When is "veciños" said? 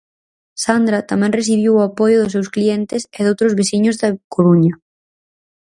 3.59-3.99